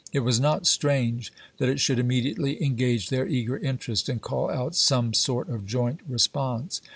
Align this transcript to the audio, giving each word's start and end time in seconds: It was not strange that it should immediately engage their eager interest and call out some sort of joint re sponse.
It 0.11 0.21
was 0.21 0.39
not 0.39 0.65
strange 0.65 1.31
that 1.59 1.69
it 1.69 1.79
should 1.79 1.99
immediately 1.99 2.59
engage 2.65 3.09
their 3.09 3.27
eager 3.27 3.59
interest 3.59 4.09
and 4.09 4.19
call 4.19 4.49
out 4.49 4.73
some 4.75 5.13
sort 5.13 5.47
of 5.47 5.67
joint 5.67 5.99
re 6.09 6.17
sponse. 6.17 6.81